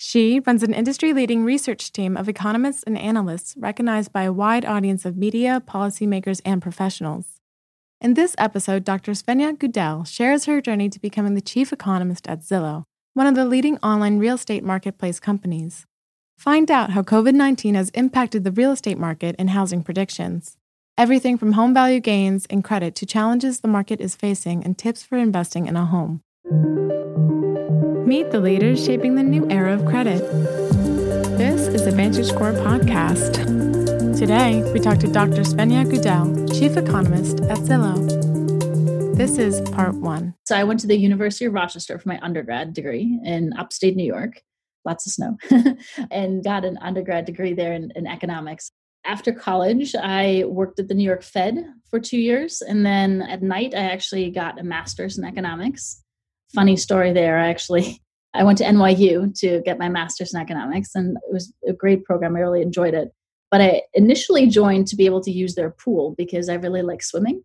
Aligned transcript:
She 0.00 0.38
runs 0.38 0.62
an 0.62 0.72
industry 0.72 1.12
leading 1.12 1.44
research 1.44 1.90
team 1.92 2.16
of 2.16 2.28
economists 2.28 2.84
and 2.84 2.96
analysts 2.96 3.56
recognized 3.58 4.12
by 4.12 4.22
a 4.22 4.32
wide 4.32 4.64
audience 4.64 5.04
of 5.04 5.16
media, 5.16 5.60
policymakers, 5.66 6.40
and 6.44 6.62
professionals. 6.62 7.40
In 8.00 8.14
this 8.14 8.36
episode, 8.38 8.84
Dr. 8.84 9.10
Svenja 9.10 9.58
Gudell 9.58 10.06
shares 10.06 10.44
her 10.44 10.60
journey 10.60 10.88
to 10.88 11.00
becoming 11.00 11.34
the 11.34 11.40
chief 11.40 11.72
economist 11.72 12.28
at 12.28 12.42
Zillow, 12.42 12.84
one 13.14 13.26
of 13.26 13.34
the 13.34 13.44
leading 13.44 13.76
online 13.78 14.20
real 14.20 14.36
estate 14.36 14.62
marketplace 14.62 15.18
companies. 15.18 15.84
Find 16.36 16.70
out 16.70 16.90
how 16.90 17.02
COVID 17.02 17.34
19 17.34 17.74
has 17.74 17.90
impacted 17.90 18.44
the 18.44 18.52
real 18.52 18.70
estate 18.70 18.98
market 18.98 19.34
and 19.36 19.50
housing 19.50 19.82
predictions. 19.82 20.56
Everything 20.96 21.36
from 21.36 21.52
home 21.52 21.74
value 21.74 21.98
gains 21.98 22.46
and 22.48 22.62
credit 22.62 22.94
to 22.94 23.06
challenges 23.06 23.60
the 23.60 23.68
market 23.68 24.00
is 24.00 24.14
facing 24.14 24.62
and 24.62 24.78
tips 24.78 25.02
for 25.02 25.18
investing 25.18 25.66
in 25.66 25.74
a 25.74 25.86
home. 25.86 26.20
Meet 28.08 28.30
the 28.30 28.40
leaders 28.40 28.82
shaping 28.82 29.16
the 29.16 29.22
new 29.22 29.46
era 29.50 29.74
of 29.74 29.84
credit. 29.84 30.20
This 31.36 31.66
is 31.66 31.84
the 31.84 31.90
VantageScore 31.90 32.56
podcast. 32.64 33.34
Today, 34.18 34.62
we 34.72 34.80
talk 34.80 34.96
to 35.00 35.12
Dr. 35.12 35.42
Svenja 35.42 35.84
Gudell, 35.84 36.58
Chief 36.58 36.74
Economist 36.78 37.42
at 37.42 37.58
Zillow. 37.58 39.14
This 39.14 39.36
is 39.36 39.60
part 39.72 39.94
one. 39.96 40.34
So, 40.46 40.56
I 40.56 40.64
went 40.64 40.80
to 40.80 40.86
the 40.86 40.96
University 40.96 41.44
of 41.44 41.52
Rochester 41.52 41.98
for 41.98 42.08
my 42.08 42.18
undergrad 42.22 42.72
degree 42.72 43.20
in 43.26 43.52
upstate 43.58 43.94
New 43.94 44.06
York, 44.06 44.40
lots 44.86 45.06
of 45.06 45.12
snow, 45.12 45.36
and 46.10 46.42
got 46.42 46.64
an 46.64 46.78
undergrad 46.78 47.26
degree 47.26 47.52
there 47.52 47.74
in, 47.74 47.92
in 47.94 48.06
economics. 48.06 48.70
After 49.04 49.32
college, 49.32 49.94
I 49.94 50.44
worked 50.46 50.80
at 50.80 50.88
the 50.88 50.94
New 50.94 51.04
York 51.04 51.22
Fed 51.22 51.62
for 51.90 52.00
two 52.00 52.18
years. 52.18 52.62
And 52.62 52.86
then 52.86 53.20
at 53.20 53.42
night, 53.42 53.74
I 53.74 53.82
actually 53.82 54.30
got 54.30 54.58
a 54.58 54.64
master's 54.64 55.18
in 55.18 55.24
economics 55.24 56.02
funny 56.54 56.76
story 56.76 57.12
there. 57.12 57.38
I 57.38 57.48
actually 57.48 58.00
I 58.34 58.44
went 58.44 58.58
to 58.58 58.64
NYU 58.64 59.36
to 59.40 59.62
get 59.62 59.78
my 59.78 59.88
master's 59.88 60.34
in 60.34 60.40
economics, 60.40 60.94
and 60.94 61.16
it 61.16 61.32
was 61.32 61.52
a 61.66 61.72
great 61.72 62.04
program. 62.04 62.36
I 62.36 62.40
really 62.40 62.62
enjoyed 62.62 62.94
it. 62.94 63.10
But 63.50 63.62
I 63.62 63.82
initially 63.94 64.46
joined 64.46 64.86
to 64.88 64.96
be 64.96 65.06
able 65.06 65.22
to 65.22 65.30
use 65.30 65.54
their 65.54 65.70
pool 65.70 66.14
because 66.18 66.50
I 66.50 66.54
really 66.54 66.82
like 66.82 67.02
swimming, 67.02 67.42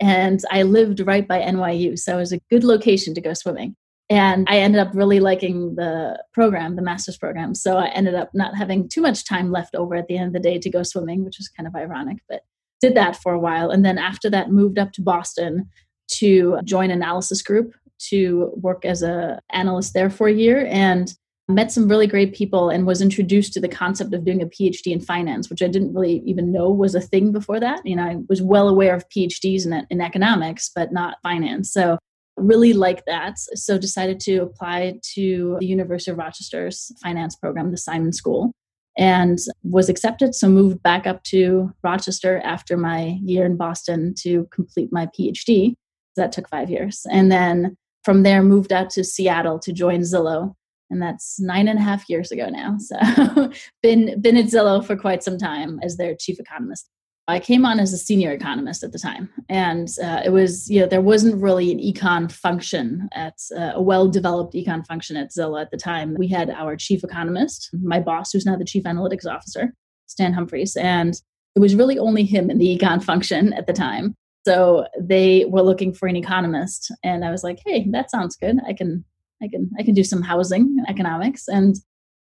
and 0.00 0.40
I 0.50 0.62
lived 0.62 1.00
right 1.00 1.26
by 1.26 1.40
NYU, 1.40 1.98
so 1.98 2.16
it 2.16 2.20
was 2.20 2.32
a 2.32 2.40
good 2.50 2.64
location 2.64 3.14
to 3.14 3.20
go 3.20 3.34
swimming. 3.34 3.74
And 4.08 4.44
I 4.50 4.58
ended 4.58 4.80
up 4.80 4.90
really 4.92 5.20
liking 5.20 5.76
the 5.76 6.20
program, 6.32 6.74
the 6.74 6.82
master's 6.82 7.16
program. 7.16 7.54
So 7.54 7.76
I 7.76 7.90
ended 7.90 8.16
up 8.16 8.30
not 8.34 8.56
having 8.56 8.88
too 8.88 9.00
much 9.00 9.24
time 9.24 9.52
left 9.52 9.76
over 9.76 9.94
at 9.94 10.08
the 10.08 10.18
end 10.18 10.28
of 10.28 10.32
the 10.32 10.48
day 10.48 10.58
to 10.58 10.68
go 10.68 10.82
swimming, 10.82 11.24
which 11.24 11.38
was 11.38 11.48
kind 11.48 11.68
of 11.68 11.76
ironic, 11.76 12.18
but 12.28 12.40
did 12.80 12.96
that 12.96 13.14
for 13.14 13.32
a 13.32 13.38
while. 13.38 13.70
And 13.70 13.84
then 13.84 13.98
after 13.98 14.28
that, 14.30 14.50
moved 14.50 14.80
up 14.80 14.90
to 14.92 15.02
Boston 15.02 15.68
to 16.14 16.58
join 16.64 16.90
analysis 16.90 17.40
group 17.40 17.72
to 18.08 18.52
work 18.56 18.84
as 18.84 19.02
a 19.02 19.40
analyst 19.50 19.94
there 19.94 20.10
for 20.10 20.28
a 20.28 20.32
year 20.32 20.66
and 20.70 21.14
met 21.48 21.72
some 21.72 21.88
really 21.88 22.06
great 22.06 22.32
people 22.32 22.70
and 22.70 22.86
was 22.86 23.02
introduced 23.02 23.52
to 23.52 23.60
the 23.60 23.68
concept 23.68 24.14
of 24.14 24.24
doing 24.24 24.40
a 24.40 24.46
phd 24.46 24.86
in 24.86 25.00
finance 25.00 25.50
which 25.50 25.62
i 25.62 25.68
didn't 25.68 25.92
really 25.92 26.22
even 26.24 26.52
know 26.52 26.70
was 26.70 26.94
a 26.94 27.00
thing 27.00 27.32
before 27.32 27.58
that. 27.58 27.84
You 27.84 27.96
know 27.96 28.04
i 28.04 28.16
was 28.28 28.40
well 28.40 28.68
aware 28.68 28.94
of 28.94 29.08
phds 29.08 29.66
in, 29.66 29.86
in 29.90 30.00
economics 30.00 30.70
but 30.74 30.92
not 30.92 31.16
finance. 31.22 31.72
So 31.72 31.98
really 32.36 32.72
like 32.72 33.04
that. 33.04 33.38
So 33.38 33.78
decided 33.78 34.20
to 34.20 34.38
apply 34.38 34.98
to 35.14 35.56
the 35.60 35.66
university 35.66 36.10
of 36.10 36.18
rochester's 36.18 36.92
finance 37.02 37.36
program 37.36 37.70
the 37.70 37.76
simon 37.76 38.12
school 38.12 38.52
and 38.96 39.38
was 39.62 39.88
accepted. 39.88 40.34
So 40.34 40.48
moved 40.48 40.82
back 40.82 41.06
up 41.06 41.22
to 41.24 41.72
rochester 41.82 42.40
after 42.44 42.76
my 42.76 43.18
year 43.22 43.44
in 43.44 43.56
boston 43.56 44.14
to 44.18 44.48
complete 44.50 44.90
my 44.92 45.06
phd 45.06 45.74
that 46.16 46.32
took 46.32 46.48
five 46.48 46.70
years. 46.70 47.06
And 47.10 47.30
then 47.30 47.76
from 48.04 48.22
there 48.22 48.42
moved 48.42 48.72
out 48.72 48.90
to 48.90 49.04
Seattle 49.04 49.58
to 49.60 49.72
join 49.72 50.00
Zillow. 50.00 50.54
And 50.90 51.00
that's 51.00 51.38
nine 51.38 51.68
and 51.68 51.78
a 51.78 51.82
half 51.82 52.08
years 52.08 52.32
ago 52.32 52.48
now. 52.48 52.76
So 52.78 53.52
been 53.82 54.20
been 54.20 54.36
at 54.36 54.46
Zillow 54.46 54.84
for 54.84 54.96
quite 54.96 55.22
some 55.22 55.38
time 55.38 55.78
as 55.82 55.96
their 55.96 56.16
chief 56.16 56.40
economist. 56.40 56.88
I 57.28 57.38
came 57.38 57.64
on 57.64 57.78
as 57.78 57.92
a 57.92 57.98
senior 57.98 58.32
economist 58.32 58.82
at 58.82 58.90
the 58.90 58.98
time, 58.98 59.30
and 59.48 59.88
uh, 60.02 60.20
it 60.24 60.30
was 60.30 60.68
you 60.68 60.80
know 60.80 60.86
there 60.86 61.00
wasn't 61.00 61.40
really 61.40 61.70
an 61.70 61.78
econ 61.78 62.30
function 62.30 63.08
at 63.12 63.38
uh, 63.56 63.72
a 63.74 63.82
well-developed 63.82 64.52
econ 64.54 64.84
function 64.84 65.16
at 65.16 65.30
Zillow 65.30 65.60
at 65.60 65.70
the 65.70 65.76
time. 65.76 66.16
We 66.18 66.26
had 66.26 66.50
our 66.50 66.74
chief 66.76 67.04
economist, 67.04 67.70
my 67.72 68.00
boss, 68.00 68.32
who's 68.32 68.46
now 68.46 68.56
the 68.56 68.64
chief 68.64 68.82
analytics 68.82 69.26
officer, 69.26 69.72
Stan 70.06 70.32
Humphries, 70.32 70.76
and 70.76 71.14
it 71.54 71.60
was 71.60 71.76
really 71.76 71.98
only 71.98 72.24
him 72.24 72.50
in 72.50 72.58
the 72.58 72.76
econ 72.76 73.02
function 73.02 73.52
at 73.52 73.68
the 73.68 73.72
time. 73.72 74.16
So 74.46 74.86
they 74.98 75.44
were 75.46 75.62
looking 75.62 75.92
for 75.92 76.08
an 76.08 76.16
economist, 76.16 76.90
and 77.04 77.24
I 77.24 77.30
was 77.30 77.44
like, 77.44 77.60
"Hey, 77.64 77.86
that 77.90 78.10
sounds 78.10 78.36
good. 78.36 78.58
I 78.66 78.72
can, 78.72 79.04
I 79.42 79.48
can, 79.48 79.70
I 79.78 79.82
can 79.82 79.94
do 79.94 80.04
some 80.04 80.22
housing 80.22 80.76
economics." 80.88 81.46
And 81.48 81.76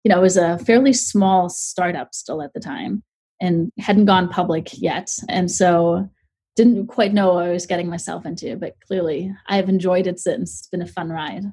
you 0.03 0.09
know, 0.09 0.19
it 0.19 0.23
was 0.23 0.37
a 0.37 0.57
fairly 0.59 0.93
small 0.93 1.49
startup 1.49 2.15
still 2.15 2.41
at 2.41 2.53
the 2.53 2.59
time, 2.59 3.03
and 3.39 3.71
hadn't 3.79 4.05
gone 4.05 4.29
public 4.29 4.69
yet, 4.81 5.15
and 5.29 5.51
so 5.51 6.09
didn't 6.55 6.87
quite 6.87 7.13
know 7.13 7.35
what 7.35 7.45
I 7.45 7.51
was 7.51 7.67
getting 7.67 7.87
myself 7.87 8.25
into. 8.25 8.55
But 8.55 8.75
clearly, 8.87 9.31
I've 9.47 9.69
enjoyed 9.69 10.07
it 10.07 10.19
since. 10.19 10.59
It's 10.59 10.67
been 10.69 10.81
a 10.81 10.87
fun 10.87 11.09
ride. 11.09 11.43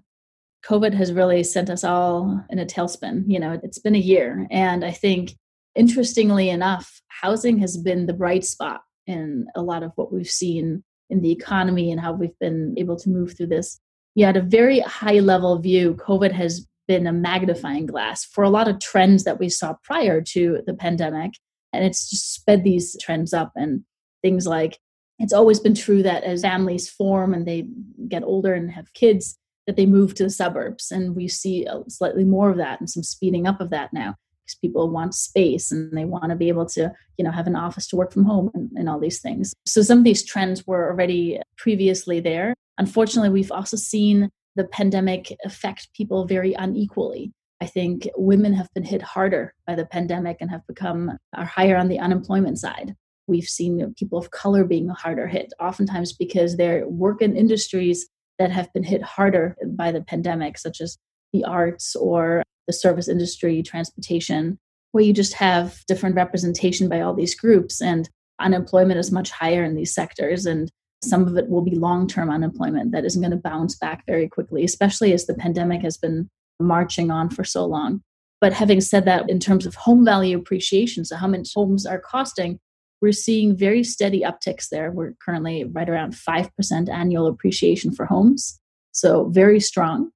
COVID 0.65 0.95
has 0.95 1.13
really 1.13 1.45
sent 1.45 1.69
us 1.69 1.85
all 1.85 2.43
in 2.49 2.59
a 2.59 2.65
tailspin. 2.65 3.25
You 3.27 3.39
know, 3.39 3.61
it's 3.63 3.79
been 3.79 3.95
a 3.95 3.99
year, 3.99 4.47
and 4.51 4.83
I 4.83 4.93
think 4.93 5.35
interestingly 5.75 6.49
enough, 6.49 7.03
housing 7.09 7.59
has 7.59 7.77
been 7.77 8.07
the 8.07 8.15
bright 8.15 8.45
spot 8.45 8.81
in 9.07 9.47
a 9.55 9.63
lot 9.63 9.83
of 9.83 9.93
what 9.97 10.13
we've 10.13 10.29
seen 10.29 10.83
in 11.11 11.21
the 11.21 11.33
economy 11.33 11.91
and 11.91 12.01
how 12.01 12.13
we've 12.13 12.39
been 12.41 12.75
able 12.77 12.97
to 12.97 13.11
move 13.11 13.37
through 13.37 13.49
this. 13.49 13.81
Yeah, 14.15 14.31
at 14.31 14.37
a 14.37 14.43
very 14.43 14.81
high 14.81 15.21
level 15.21 15.59
view, 15.59 15.95
COVID 15.95 16.33
has 16.33 16.67
been 16.87 17.07
a 17.07 17.13
magnifying 17.13 17.87
glass 17.87 18.25
for 18.25 18.45
a 18.45 18.51
lot 18.51 18.69
of 18.69 18.79
trends 18.79 19.25
that 19.25 19.39
we 19.39 19.49
saw 19.49 19.75
prior 19.83 20.21
to 20.21 20.61
the 20.67 20.75
pandemic. 20.75 21.33
And 21.73 21.85
it's 21.85 22.09
just 22.09 22.35
sped 22.35 22.63
these 22.63 22.97
trends 23.01 23.33
up 23.33 23.53
and 23.57 23.85
things 24.23 24.47
like 24.47 24.79
it's 25.19 25.33
always 25.33 25.61
been 25.61 25.75
true 25.75 26.03
that 26.03 26.25
as 26.25 26.43
families 26.43 26.89
form 26.89 27.35
and 27.35 27.47
they 27.47 27.67
get 28.09 28.23
older 28.23 28.55
and 28.55 28.71
have 28.71 28.93
kids, 28.95 29.37
that 29.67 29.77
they 29.77 29.87
move 29.87 30.15
to 30.15 30.25
the 30.25 30.31
suburbs. 30.31 30.91
And 30.91 31.17
we 31.17 31.29
see 31.29 31.67
slightly 31.89 32.25
more 32.25 32.51
of 32.51 32.59
that 32.59 32.81
and 32.81 32.91
some 32.91 33.03
speeding 33.03 33.47
up 33.47 33.61
of 33.61 33.71
that 33.71 33.93
now 33.93 34.17
because 34.45 34.59
people 34.59 34.91
want 34.91 35.15
space 35.15 35.73
and 35.73 35.97
they 35.97 36.05
want 36.05 36.31
to 36.31 36.37
be 36.37 36.49
able 36.49 36.67
to 36.67 36.93
you 37.19 37.25
know 37.25 37.31
have 37.31 37.47
an 37.47 37.57
office 37.57 37.87
to 37.89 37.97
work 37.97 38.13
from 38.13 38.25
home 38.25 38.51
and, 38.55 38.71
and, 38.77 38.89
all 38.89 39.01
these 39.01 39.21
things. 39.21 39.55
So 39.67 39.83
some 39.83 39.99
of 39.99 40.05
these 40.05 40.25
trends 40.25 40.67
were 40.67 40.91
already 40.91 41.41
previously 41.57 42.21
there. 42.21 42.55
Unfortunately 42.79 43.31
we've 43.31 43.53
also 43.53 43.77
seen 43.77 44.31
the 44.57 44.65
pandemic 44.65 45.37
affect 45.45 45.93
people 45.95 46.27
very 46.27 46.55
unequally. 46.55 47.33
I 47.61 47.67
think 47.67 48.09
women 48.17 48.53
have 48.55 48.69
been 48.75 48.85
hit 48.85 49.03
harder 49.03 49.55
by 49.67 49.75
the 49.75 49.87
pandemic 49.87 50.39
and 50.41 50.51
have 50.51 50.67
become 50.67 51.13
are 51.35 51.45
higher 51.45 51.77
on 51.77 51.89
the 51.89 51.99
unemployment 51.99 52.59
side. 52.59 52.95
We've 53.27 53.45
seen 53.45 53.95
people 53.99 54.19
of 54.19 54.31
color 54.31 54.65
being 54.65 54.89
harder 54.89 55.27
hit 55.27 55.53
oftentimes 55.61 56.13
because 56.13 56.57
they 56.57 56.83
work 56.85 57.23
in 57.23 57.37
industries 57.37 58.07
that 58.39 58.51
have 58.51 58.73
been 58.73 58.83
hit 58.83 59.03
harder 59.03 59.57
by 59.67 59.93
the 59.93 60.03
pandemic 60.03 60.59
such 60.59 60.81
as 60.81 60.99
the 61.33 61.45
arts 61.45 61.97
or 61.97 62.43
the 62.67 62.73
service 62.73 63.09
industry, 63.09 63.63
transportation, 63.63 64.59
where 64.93 65.05
you 65.05 65.13
just 65.13 65.35
have 65.35 65.81
different 65.87 66.17
representation 66.17 66.89
by 66.89 67.01
all 67.01 67.15
these 67.15 67.35
groups. 67.35 67.81
And 67.81 68.09
unemployment 68.41 68.99
is 68.99 69.13
much 69.13 69.31
higher 69.31 69.65
in 69.65 69.75
these 69.75 69.95
sectors. 69.95 70.47
And 70.47 70.71
some 71.03 71.27
of 71.27 71.37
it 71.37 71.49
will 71.49 71.63
be 71.63 71.75
long 71.75 72.07
term 72.07 72.31
unemployment 72.31 72.93
that 72.93 73.05
isn't 73.05 73.21
going 73.21 73.31
to 73.31 73.37
bounce 73.37 73.77
back 73.77 74.05
very 74.07 74.29
quickly, 74.29 74.65
especially 74.65 75.13
as 75.13 75.27
the 75.27 75.35
pandemic 75.35 75.83
has 75.83 75.97
been 75.97 76.29
marching 76.61 77.11
on 77.11 77.31
for 77.31 77.45
so 77.45 77.65
long. 77.65 78.03
But 78.41 78.53
having 78.53 78.81
said 78.81 79.05
that, 79.07 79.29
in 79.31 79.39
terms 79.41 79.67
of 79.67 79.75
home 79.75 80.05
value 80.05 80.37
appreciation, 80.37 81.05
so 81.05 81.17
how 81.17 81.27
much 81.27 81.53
homes 81.55 81.87
are 81.87 81.99
costing, 81.99 82.59
we're 83.01 83.13
seeing 83.13 83.57
very 83.57 83.83
steady 83.85 84.21
upticks 84.21 84.69
there. 84.71 84.91
We're 84.91 85.15
currently 85.25 85.65
right 85.65 85.89
around 85.89 86.15
5% 86.15 86.89
annual 86.89 87.27
appreciation 87.27 87.93
for 87.93 88.07
homes. 88.07 88.61
So 88.93 89.29
very 89.31 89.61
strong. 89.61 90.11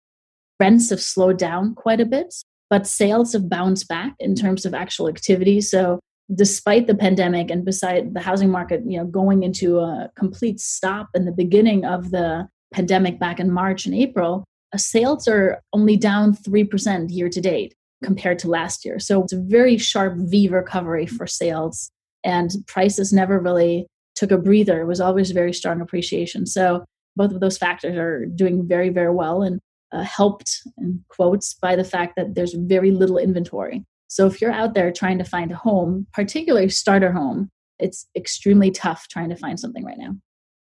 Rents 0.60 0.90
have 0.90 1.00
slowed 1.00 1.38
down 1.38 1.74
quite 1.74 2.00
a 2.00 2.06
bit, 2.06 2.34
but 2.70 2.86
sales 2.86 3.32
have 3.32 3.48
bounced 3.48 3.88
back 3.88 4.14
in 4.18 4.34
terms 4.34 4.66
of 4.66 4.74
actual 4.74 5.08
activity. 5.08 5.60
So 5.60 6.00
despite 6.34 6.86
the 6.86 6.94
pandemic 6.94 7.50
and 7.50 7.64
beside 7.64 8.14
the 8.14 8.20
housing 8.20 8.50
market, 8.50 8.82
you 8.86 8.98
know, 8.98 9.06
going 9.06 9.42
into 9.42 9.78
a 9.78 10.10
complete 10.16 10.60
stop 10.60 11.08
in 11.14 11.24
the 11.24 11.32
beginning 11.32 11.84
of 11.84 12.10
the 12.10 12.48
pandemic 12.72 13.18
back 13.18 13.40
in 13.40 13.50
March 13.50 13.86
and 13.86 13.94
April, 13.94 14.44
uh, 14.74 14.78
sales 14.78 15.26
are 15.26 15.62
only 15.72 15.96
down 15.96 16.34
3% 16.34 17.10
year 17.10 17.28
to 17.30 17.40
date 17.40 17.74
compared 18.04 18.38
to 18.40 18.48
last 18.48 18.84
year. 18.84 18.98
So 18.98 19.22
it's 19.22 19.32
a 19.32 19.40
very 19.40 19.78
sharp 19.78 20.14
V 20.16 20.48
recovery 20.48 21.06
for 21.06 21.26
sales 21.26 21.90
and 22.24 22.50
prices 22.66 23.12
never 23.12 23.38
really 23.40 23.86
took 24.14 24.30
a 24.30 24.38
breather. 24.38 24.80
It 24.82 24.86
was 24.86 25.00
always 25.00 25.30
very 25.30 25.52
strong 25.52 25.80
appreciation. 25.80 26.44
So 26.46 26.84
both 27.16 27.32
of 27.32 27.40
those 27.40 27.58
factors 27.58 27.96
are 27.96 28.26
doing 28.26 28.66
very, 28.68 28.90
very 28.90 29.12
well. 29.12 29.42
And 29.42 29.60
uh, 29.92 30.02
helped 30.02 30.62
in 30.78 31.04
quotes 31.08 31.54
by 31.54 31.76
the 31.76 31.84
fact 31.84 32.14
that 32.16 32.34
there's 32.34 32.54
very 32.54 32.90
little 32.90 33.18
inventory. 33.18 33.84
So 34.08 34.26
if 34.26 34.40
you're 34.40 34.52
out 34.52 34.74
there 34.74 34.90
trying 34.90 35.18
to 35.18 35.24
find 35.24 35.52
a 35.52 35.56
home, 35.56 36.06
particularly 36.12 36.68
starter 36.70 37.12
home, 37.12 37.50
it's 37.78 38.06
extremely 38.16 38.70
tough 38.70 39.06
trying 39.08 39.28
to 39.30 39.36
find 39.36 39.60
something 39.60 39.84
right 39.84 39.98
now. 39.98 40.16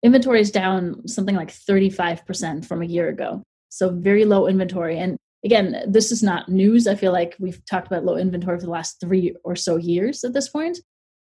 Inventory 0.02 0.40
is 0.40 0.50
down 0.50 1.06
something 1.06 1.34
like 1.34 1.50
35% 1.50 2.64
from 2.64 2.82
a 2.82 2.86
year 2.86 3.08
ago. 3.08 3.42
So 3.68 3.90
very 3.90 4.24
low 4.24 4.46
inventory. 4.46 4.98
And 4.98 5.16
again, 5.44 5.84
this 5.88 6.12
is 6.12 6.22
not 6.22 6.48
news. 6.48 6.86
I 6.86 6.94
feel 6.94 7.12
like 7.12 7.36
we've 7.38 7.64
talked 7.66 7.86
about 7.86 8.04
low 8.04 8.16
inventory 8.16 8.58
for 8.58 8.66
the 8.66 8.70
last 8.70 9.00
three 9.00 9.34
or 9.44 9.56
so 9.56 9.76
years 9.76 10.24
at 10.24 10.34
this 10.34 10.48
point. 10.48 10.78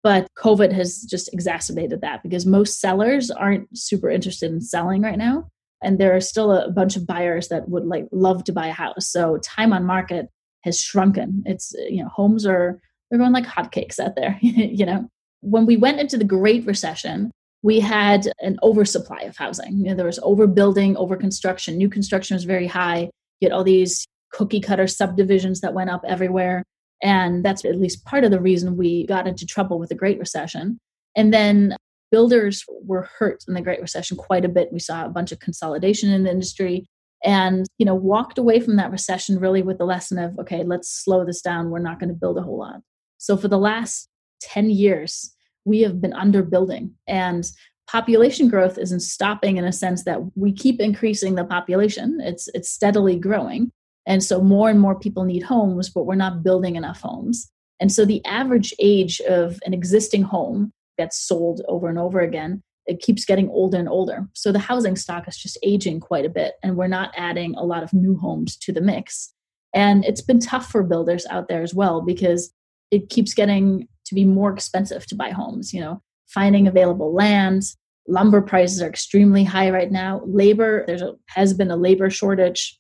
But 0.04 0.28
COVID 0.38 0.72
has 0.72 1.02
just 1.02 1.34
exacerbated 1.34 2.02
that 2.02 2.22
because 2.22 2.46
most 2.46 2.80
sellers 2.80 3.32
aren't 3.32 3.76
super 3.76 4.10
interested 4.10 4.52
in 4.52 4.62
selling 4.62 5.02
right 5.02 5.18
now. 5.18 5.50
And 5.86 6.00
there 6.00 6.16
are 6.16 6.22
still 6.22 6.52
a 6.52 6.72
bunch 6.72 6.96
of 6.96 7.06
buyers 7.06 7.48
that 7.50 7.70
would 7.70 7.86
like 7.86 8.08
love 8.12 8.44
to 8.46 8.54
buy 8.54 8.68
a 8.68 8.74
house. 8.74 9.08
So 9.08 9.38
time 9.38 9.72
on 9.72 9.86
market 9.86 10.30
has 10.64 10.82
shrunken. 10.82 11.44
It's, 11.46 11.74
you 11.90 12.02
know, 12.02 12.10
homes 12.10 12.46
are, 12.46 12.80
they're 13.10 13.20
going 13.20 13.32
like 13.32 13.46
hotcakes 13.46 14.00
out 14.00 14.16
there, 14.16 14.38
you 14.42 14.86
know. 14.86 15.08
When 15.42 15.68
we 15.68 15.78
went 15.78 16.00
into 16.00 16.18
the 16.18 16.24
Great 16.24 16.66
Recession, 16.66 17.30
we 17.62 17.80
had 17.80 18.32
an 18.40 18.58
oversupply 18.64 19.22
of 19.22 19.38
housing. 19.38 19.78
You 19.78 19.90
know, 19.90 19.96
there 19.96 20.06
was 20.08 20.20
overbuilding, 20.20 20.96
overconstruction. 20.96 21.78
New 21.78 21.90
construction 21.90 22.36
was 22.36 22.46
very 22.46 22.66
high. 22.66 23.12
You 23.40 23.50
had 23.50 23.52
all 23.52 23.64
these 23.64 24.06
cookie 24.32 24.60
cutter 24.60 24.88
subdivisions 24.88 25.62
that 25.62 25.76
went 25.76 25.92
up 25.92 26.02
everywhere. 26.08 26.64
And 27.04 27.46
that's 27.46 27.64
at 27.64 27.80
least 27.80 28.06
part 28.06 28.24
of 28.24 28.32
the 28.32 28.42
reason 28.42 28.78
we 28.78 29.06
got 29.06 29.28
into 29.28 29.46
trouble 29.46 29.78
with 29.78 29.90
the 29.90 29.96
Great 29.96 30.18
Recession. 30.18 30.80
And 31.16 31.34
then 31.34 31.76
builders 32.16 32.64
were 32.86 33.10
hurt 33.20 33.44
in 33.46 33.56
the 33.56 33.62
Great 33.62 33.82
Recession 33.82 34.16
quite 34.16 34.46
a 34.46 34.48
bit. 34.58 34.72
We 34.72 34.80
saw 34.80 35.04
a 35.04 35.10
bunch 35.10 35.34
of 35.34 35.42
consolidation 35.42 36.10
in 36.12 36.24
the 36.24 36.32
industry 36.32 36.88
and 37.26 37.66
you 37.78 37.86
know 37.86 37.94
walked 37.94 38.38
away 38.38 38.62
from 38.62 38.78
that 38.78 38.90
recession 38.90 39.38
really 39.38 39.62
with 39.62 39.80
the 39.80 39.86
lesson 39.86 40.18
of 40.18 40.40
okay 40.40 40.64
let's 40.64 40.90
slow 40.90 41.26
this 41.26 41.42
down. 41.42 41.72
We're 41.72 41.80
not 41.80 42.00
going 42.00 42.08
to 42.08 42.16
build 42.16 42.38
a 42.38 42.42
whole 42.42 42.60
lot. 42.60 42.80
So 43.18 43.36
for 43.36 43.50
the 43.50 43.58
last 43.58 44.08
10 44.44 44.70
years 44.70 45.36
we 45.66 45.82
have 45.82 46.00
been 46.00 46.14
underbuilding 46.14 46.92
and 47.06 47.44
population 47.86 48.48
growth 48.48 48.78
isn't 48.78 49.02
stopping 49.02 49.58
in 49.58 49.66
a 49.66 49.74
sense 49.74 50.06
that 50.06 50.20
we 50.38 50.54
keep 50.54 50.80
increasing 50.80 51.36
the 51.36 51.44
population. 51.44 52.20
It's 52.22 52.48
it's 52.54 52.70
steadily 52.70 53.20
growing. 53.20 53.74
And 54.06 54.24
so 54.24 54.40
more 54.40 54.70
and 54.70 54.80
more 54.80 54.98
people 54.98 55.26
need 55.26 55.44
homes 55.44 55.90
but 55.90 56.06
we're 56.06 56.24
not 56.26 56.44
building 56.44 56.78
enough 56.78 57.02
homes. 57.02 57.52
And 57.82 57.92
so 57.92 58.06
the 58.06 58.24
average 58.24 58.74
age 58.80 59.20
of 59.28 59.60
an 59.66 59.74
existing 59.74 60.24
home 60.24 60.72
that's 60.98 61.20
sold 61.20 61.62
over 61.68 61.88
and 61.88 62.00
over 62.00 62.20
again 62.20 62.62
it 62.88 63.02
keeps 63.02 63.26
getting 63.26 63.50
older 63.50 63.80
and 63.80 63.90
older. 63.90 64.28
So 64.34 64.52
the 64.52 64.60
housing 64.60 64.96
stock 64.96 65.28
is 65.28 65.38
just 65.38 65.58
aging 65.64 66.02
quite 66.02 66.24
a 66.24 66.30
bit 66.30 66.54
and 66.62 66.78
we're 66.78 66.86
not 66.86 67.12
adding 67.18 67.56
a 67.56 67.66
lot 67.66 67.82
of 67.82 67.94
new 67.94 68.16
homes 68.16 68.56
to 68.58 68.72
the 68.72 68.80
mix. 68.80 69.34
And 69.74 70.06
it's 70.06 70.22
been 70.22 70.40
tough 70.40 70.70
for 70.70 70.84
builders 70.84 71.26
out 71.32 71.48
there 71.48 71.64
as 71.64 71.74
well 71.74 72.02
because 72.02 72.54
it 72.92 73.10
keeps 73.10 73.34
getting 73.34 73.88
to 74.06 74.16
be 74.16 74.24
more 74.24 74.54
expensive 74.54 75.06
to 75.08 75.16
buy 75.16 75.32
homes 75.32 75.74
you 75.74 75.82
know 75.82 76.02
finding 76.28 76.68
available 76.68 77.14
land 77.14 77.64
lumber 78.08 78.42
prices 78.42 78.82
are 78.82 78.88
extremely 78.88 79.44
high 79.44 79.70
right 79.70 79.92
now 79.92 80.22
labor 80.26 80.86
there 80.88 81.00
has 81.28 81.54
been 81.54 81.72
a 81.72 81.78
labor 81.78 82.10
shortage. 82.10 82.80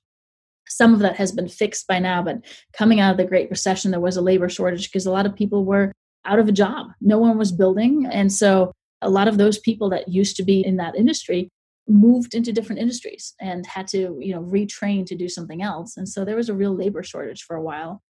Some 0.67 0.95
of 0.95 1.00
that 1.01 1.15
has 1.17 1.31
been 1.31 1.47
fixed 1.47 1.88
by 1.88 2.00
now 2.00 2.21
but 2.23 2.38
coming 2.73 3.00
out 3.00 3.12
of 3.12 3.17
the 3.17 3.25
great 3.25 3.50
recession 3.50 3.91
there 3.91 4.00
was 4.00 4.17
a 4.17 4.21
labor 4.21 4.50
shortage 4.50 4.88
because 4.88 5.06
a 5.06 5.12
lot 5.12 5.25
of 5.25 5.35
people 5.35 5.65
were 5.65 5.91
out 6.25 6.39
of 6.39 6.48
a 6.48 6.54
job. 6.54 6.88
No 7.01 7.18
one 7.18 7.38
was 7.38 7.51
building. 7.51 8.07
And 8.12 8.31
so 8.31 8.72
a 9.01 9.10
lot 9.10 9.27
of 9.27 9.38
those 9.38 9.60
people 9.60 9.89
that 9.89 10.10
used 10.10 10.36
to 10.38 10.44
be 10.44 10.66
in 10.66 10.77
that 10.77 10.95
industry 10.95 11.50
moved 11.88 12.33
into 12.33 12.51
different 12.51 12.81
industries 12.81 13.36
and 13.39 13.66
had 13.68 13.88
to 13.88 14.18
you 14.19 14.33
know 14.33 14.42
retrain 14.42 15.06
to 15.06 15.16
do 15.16 15.30
something 15.30 15.62
else. 15.62 15.98
And 15.98 16.10
so 16.10 16.25
there 16.25 16.36
was 16.36 16.50
a 16.50 16.54
real 16.54 16.75
labor 16.75 17.04
shortage 17.04 17.44
for 17.44 17.56
a 17.56 17.62
while. 17.62 18.01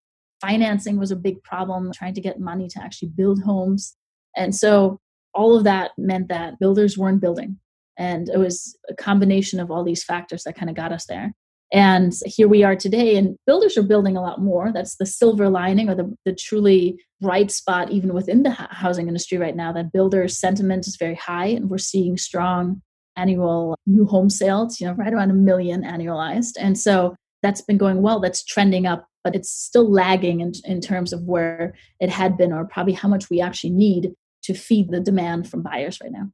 Financing 0.42 0.98
was 0.98 1.12
a 1.12 1.16
big 1.16 1.42
problem 1.44 1.92
trying 1.94 2.14
to 2.14 2.22
get 2.22 2.40
money 2.40 2.68
to 2.70 2.82
actually 2.82 3.10
build 3.10 3.44
homes. 3.44 3.96
And 4.36 4.56
so 4.56 5.00
all 5.34 5.58
of 5.58 5.66
that 5.66 5.92
meant 5.98 6.30
that 6.30 6.60
builders 6.60 6.98
weren't 6.98 7.22
building. 7.22 7.60
And 7.98 8.30
it 8.30 8.38
was 8.38 8.78
a 8.90 8.94
combination 8.94 9.60
of 9.60 9.72
all 9.72 9.84
these 9.84 10.04
factors 10.04 10.44
that 10.44 10.56
kind 10.56 10.70
of 10.70 10.76
got 10.76 10.92
us 10.92 11.06
there. 11.06 11.34
And 11.74 12.14
here 12.26 12.48
we 12.48 12.64
are 12.64 12.76
today 12.76 13.18
and 13.18 13.38
builders 13.46 13.78
are 13.78 13.84
building 13.84 14.16
a 14.16 14.22
lot 14.22 14.42
more. 14.42 14.72
That's 14.72 14.96
the 14.96 15.06
silver 15.06 15.50
lining 15.50 15.90
or 15.90 15.96
the, 15.96 16.14
the 16.26 16.34
truly 16.34 16.98
bright 17.26 17.50
spot 17.50 17.90
even 17.90 18.14
within 18.14 18.44
the 18.44 18.52
housing 18.52 19.08
industry 19.08 19.38
right 19.38 19.56
now 19.56 19.72
that 19.72 19.92
builder 19.92 20.28
sentiment 20.28 20.86
is 20.86 20.96
very 20.96 21.16
high 21.16 21.48
and 21.48 21.70
we're 21.70 21.78
seeing 21.78 22.18
strong 22.18 22.82
annual 23.18 23.76
new 23.88 24.06
home 24.06 24.30
sales 24.30 24.80
you 24.80 24.86
know 24.86 24.94
right 24.94 25.14
around 25.14 25.32
a 25.32 25.34
million 25.34 25.82
annualized 25.82 26.54
and 26.60 26.78
so 26.78 27.16
that's 27.42 27.62
been 27.62 27.78
going 27.78 28.02
well 28.02 28.20
that's 28.20 28.44
trending 28.44 28.86
up 28.86 29.08
but 29.26 29.36
it's 29.36 29.52
still 29.52 29.92
lagging 29.92 30.40
in, 30.40 30.54
in 30.66 30.80
terms 30.80 31.12
of 31.12 31.24
where 31.24 31.74
it 32.00 32.10
had 32.10 32.38
been 32.38 32.54
or 32.54 32.64
probably 32.64 32.94
how 32.94 33.10
much 33.10 33.28
we 33.30 33.42
actually 33.42 33.72
need 33.72 34.14
to 34.44 34.54
feed 34.54 34.92
the 34.92 35.00
demand 35.00 35.50
from 35.50 35.64
buyers 35.64 36.00
right 36.02 36.12
now. 36.12 36.30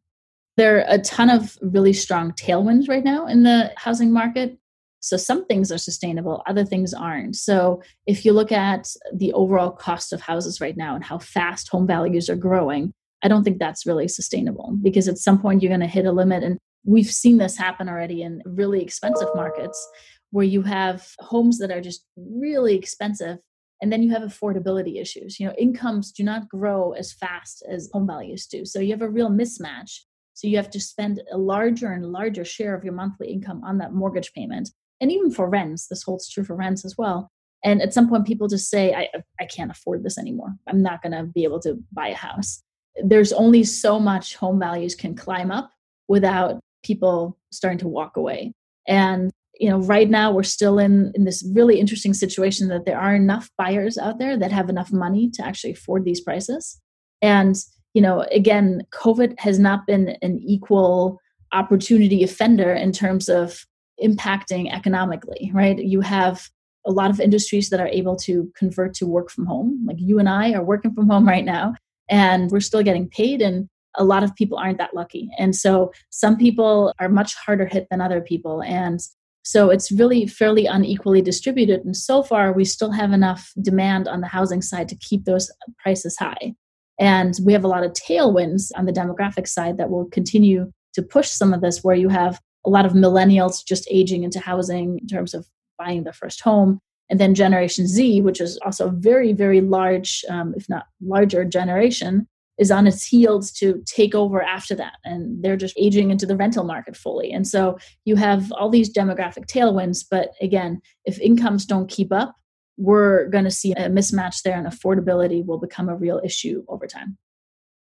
There 0.58 0.80
are 0.80 0.86
a 0.88 1.00
ton 1.00 1.30
of 1.30 1.58
really 1.62 1.94
strong 1.94 2.34
tailwinds 2.34 2.90
right 2.90 3.04
now 3.04 3.26
in 3.26 3.44
the 3.44 3.72
housing 3.78 4.12
market. 4.12 4.58
So 5.02 5.18
some 5.18 5.46
things 5.46 5.72
are 5.72 5.78
sustainable, 5.78 6.44
other 6.48 6.64
things 6.64 6.94
aren't. 6.94 7.36
So 7.36 7.82
if 8.06 8.24
you 8.24 8.34
look 8.34 8.52
at 8.52 8.88
the 9.14 9.34
overall 9.34 9.72
cost 9.72 10.14
of 10.14 10.22
houses 10.22 10.62
right 10.62 10.78
now 10.78 10.96
and 10.96 11.04
how 11.04 11.18
fast 11.18 11.70
home 11.70 11.88
values 11.88 12.30
are 12.30 12.36
growing, 12.36 12.94
I 13.24 13.28
don't 13.28 13.44
think 13.44 13.60
that's 13.60 13.86
really 13.86 14.08
sustainable 14.08 14.78
because 14.82 15.08
at 15.08 15.18
some 15.18 15.42
point 15.42 15.62
you're 15.62 15.70
going 15.70 15.82
to 15.82 15.88
hit 15.88 16.06
a 16.06 16.12
limit. 16.12 16.44
And 16.44 16.58
we've 16.86 17.12
seen 17.12 17.38
this 17.38 17.58
happen 17.58 17.90
already 17.90 18.22
in 18.22 18.42
really 18.46 18.82
expensive 18.82 19.30
markets 19.36 19.88
where 20.32 20.46
you 20.46 20.62
have 20.62 21.08
homes 21.20 21.58
that 21.60 21.72
are 21.72 21.82
just 21.82 22.06
really 22.16 22.76
expensive 22.76 23.38
and 23.82 23.92
then 23.92 24.04
you 24.04 24.12
have 24.12 24.22
affordability 24.22 25.02
issues 25.02 25.40
you 25.40 25.46
know 25.46 25.54
incomes 25.58 26.12
do 26.12 26.24
not 26.24 26.48
grow 26.48 26.92
as 26.94 27.12
fast 27.12 27.64
as 27.70 27.90
home 27.94 28.08
values 28.08 28.48
do 28.48 28.66
so 28.66 28.80
you 28.80 28.92
have 28.92 29.02
a 29.02 29.10
real 29.10 29.30
mismatch 29.30 30.00
so 30.34 30.48
you 30.48 30.56
have 30.56 30.70
to 30.70 30.80
spend 30.80 31.22
a 31.32 31.38
larger 31.38 31.92
and 31.92 32.06
larger 32.06 32.46
share 32.46 32.74
of 32.74 32.84
your 32.84 32.94
monthly 32.94 33.32
income 33.32 33.62
on 33.64 33.78
that 33.78 33.94
mortgage 33.94 34.34
payment 34.34 34.70
and 35.02 35.12
even 35.12 35.32
for 35.32 35.50
rents 35.50 35.88
this 35.88 36.04
holds 36.04 36.30
true 36.30 36.44
for 36.44 36.56
rents 36.56 36.86
as 36.86 36.96
well. 36.98 37.30
And 37.64 37.82
at 37.82 37.94
some 37.94 38.10
point 38.10 38.26
people 38.26 38.48
just 38.48 38.70
say 38.70 38.94
i, 38.94 39.08
I 39.40 39.46
can't 39.46 39.72
afford 39.72 40.04
this 40.04 40.18
anymore. 40.18 40.54
I'm 40.68 40.82
not 40.82 41.02
going 41.02 41.14
to 41.14 41.24
be 41.24 41.44
able 41.44 41.60
to 41.62 41.78
buy 41.92 42.10
a 42.10 42.16
house. 42.16 42.62
There's 43.04 43.34
only 43.34 43.64
so 43.64 44.00
much 44.00 44.36
home 44.36 44.60
values 44.60 44.96
can 44.96 45.16
climb 45.16 45.52
up 45.52 45.72
without 46.08 46.60
people 46.84 47.38
starting 47.52 47.80
to 47.80 47.88
walk 47.88 48.18
away. 48.18 48.54
And 48.88 49.32
you 49.60 49.70
know 49.70 49.80
right 49.80 50.10
now 50.10 50.32
we're 50.32 50.44
still 50.44 50.80
in 50.80 51.12
in 51.14 51.26
this 51.26 51.48
really 51.54 51.80
interesting 51.80 52.14
situation 52.14 52.70
that 52.70 52.86
there 52.86 53.00
are 53.00 53.14
enough 53.14 53.50
buyers 53.58 53.98
out 53.98 54.18
there 54.18 54.38
that 54.38 54.52
have 54.52 54.70
enough 54.70 54.92
money 54.92 55.30
to 55.32 55.46
actually 55.46 55.74
afford 55.74 56.06
these 56.06 56.22
prices. 56.22 56.80
And 57.22 57.56
you 57.94 58.02
know 58.02 58.26
again 58.32 58.84
covid 58.94 59.38
has 59.40 59.60
not 59.60 59.86
been 59.86 60.16
an 60.22 60.40
equal 60.46 61.20
opportunity 61.54 62.24
offender 62.24 62.74
in 62.74 62.92
terms 62.92 63.28
of 63.28 63.66
impacting 64.04 64.72
economically 64.74 65.52
right 65.54 65.80
you 65.80 66.02
have 66.02 66.50
a 66.86 66.92
lot 66.92 67.12
of 67.12 67.20
industries 67.20 67.70
that 67.70 67.80
are 67.80 67.88
able 67.88 68.16
to 68.16 68.52
convert 68.56 68.94
to 68.94 69.06
work 69.06 69.30
from 69.30 69.46
home 69.46 69.84
like 69.86 69.98
you 70.00 70.20
and 70.20 70.30
i 70.30 70.54
are 70.54 70.64
working 70.64 70.94
from 70.94 71.10
home 71.10 71.28
right 71.28 71.46
now 71.46 71.74
and 72.10 72.52
we're 72.52 72.60
still 72.60 72.84
getting 72.84 73.08
paid 73.10 73.42
and 73.42 73.68
a 73.96 74.04
lot 74.04 74.24
of 74.24 74.36
people 74.36 74.58
aren't 74.58 74.78
that 74.78 74.94
lucky 74.96 75.30
and 75.38 75.56
so 75.56 75.92
some 76.10 76.38
people 76.38 76.94
are 77.00 77.10
much 77.10 77.36
harder 77.36 77.66
hit 77.66 77.88
than 77.90 78.02
other 78.02 78.22
people 78.22 78.64
and 78.64 79.02
so 79.44 79.70
it's 79.70 79.92
really 79.92 80.28
fairly 80.28 80.66
unequally 80.66 81.22
distributed. 81.22 81.84
And 81.84 81.98
so 81.98 82.22
far, 82.22 82.54
we 82.54 82.66
still 82.66 82.92
have 82.92 83.12
enough 83.12 83.52
demand 83.62 84.08
on 84.08 84.22
the 84.22 84.28
housing 84.28 84.62
side 84.62 84.88
to 84.90 84.96
keep 84.96 85.26
those 85.26 85.52
prices 85.80 86.16
high. 86.18 86.54
And 87.00 87.34
we 87.44 87.54
have 87.54 87.64
a 87.64 87.68
lot 87.68 87.84
of 87.84 87.94
tailwinds 87.94 88.72
on 88.76 88.86
the 88.86 88.92
demographic 88.92 89.48
side 89.48 89.78
that 89.78 89.90
will 89.90 90.06
continue 90.06 90.72
to 90.94 91.02
push 91.02 91.30
some 91.30 91.54
of 91.54 91.62
this, 91.62 91.84
where 91.84 91.96
you 91.96 92.10
have 92.10 92.40
a 92.66 92.70
lot 92.70 92.86
of 92.86 92.94
millennials 92.94 93.66
just 93.66 93.88
aging 93.90 94.24
into 94.24 94.40
housing 94.40 95.00
in 95.00 95.08
terms 95.08 95.34
of 95.34 95.48
buying 95.78 96.04
their 96.04 96.14
first 96.14 96.42
home. 96.42 96.80
And 97.10 97.20
then 97.20 97.36
Generation 97.36 97.88
Z, 97.88 98.22
which 98.22 98.40
is 98.40 98.58
also 98.64 98.88
a 98.88 98.92
very, 98.92 99.34
very 99.34 99.62
large, 99.62 100.24
um, 100.30 100.54
if 100.56 100.70
not 100.70 100.86
larger 101.02 101.44
generation, 101.44 102.28
is 102.58 102.72
on 102.72 102.88
its 102.88 103.06
heels 103.06 103.52
to 103.52 103.82
take 103.86 104.14
over 104.14 104.42
after 104.42 104.76
that. 104.76 104.94
And 105.04 105.44
they're 105.44 105.58
just 105.58 105.78
aging 105.78 106.12
into 106.12 106.26
the 106.26 106.38
rental 106.38 106.64
market 106.64 106.96
fully. 106.96 107.32
And 107.32 107.48
so 107.48 107.78
you 108.06 108.16
have 108.16 108.52
all 108.52 108.70
these 108.70 108.94
demographic 108.94 109.48
tailwinds 109.48 110.06
but 110.10 110.34
again 110.42 110.82
if 111.06 111.20
incomes 111.20 111.66
don't 111.66 111.90
keep 111.90 112.14
up 112.14 112.36
we're 112.78 113.28
going 113.28 113.44
to 113.44 113.52
see 113.52 113.74
a 113.74 113.90
mismatch 113.90 114.42
there 114.42 114.58
and 114.58 114.66
affordability 114.66 115.46
will 115.46 115.60
become 115.60 115.88
a 115.88 115.96
real 115.96 116.20
issue 116.24 116.64
over 116.68 116.88
time. 116.88 117.18